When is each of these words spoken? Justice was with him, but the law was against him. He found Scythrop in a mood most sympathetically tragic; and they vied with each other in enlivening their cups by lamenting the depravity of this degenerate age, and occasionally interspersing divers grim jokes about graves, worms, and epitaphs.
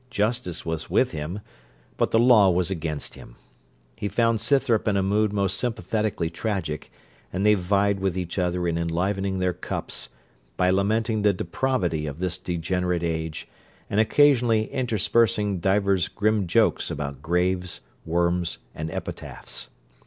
Justice 0.09 0.65
was 0.65 0.89
with 0.89 1.11
him, 1.11 1.41
but 1.95 2.09
the 2.09 2.17
law 2.17 2.49
was 2.49 2.71
against 2.71 3.13
him. 3.13 3.35
He 3.95 4.07
found 4.07 4.41
Scythrop 4.41 4.87
in 4.87 4.97
a 4.97 5.03
mood 5.03 5.31
most 5.31 5.59
sympathetically 5.59 6.31
tragic; 6.31 6.91
and 7.31 7.45
they 7.45 7.53
vied 7.53 7.99
with 7.99 8.17
each 8.17 8.39
other 8.39 8.67
in 8.67 8.79
enlivening 8.79 9.37
their 9.37 9.53
cups 9.53 10.09
by 10.57 10.71
lamenting 10.71 11.21
the 11.21 11.33
depravity 11.33 12.07
of 12.07 12.17
this 12.17 12.39
degenerate 12.39 13.03
age, 13.03 13.47
and 13.91 13.99
occasionally 13.99 14.71
interspersing 14.73 15.59
divers 15.59 16.07
grim 16.07 16.47
jokes 16.47 16.89
about 16.89 17.21
graves, 17.21 17.79
worms, 18.03 18.57
and 18.73 18.89
epitaphs. 18.89 19.69